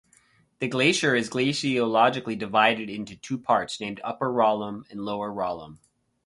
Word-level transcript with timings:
The 0.57 0.67
glacier 0.67 1.13
is 1.13 1.29
glaciologically 1.29 2.35
divided 2.35 2.89
into 2.89 3.15
two 3.15 3.37
parts 3.37 3.79
named 3.79 4.01
Upper 4.03 4.29
Ralam 4.33 4.89
and 4.89 5.01
Lower 5.01 5.29
Ralam. 5.31 5.77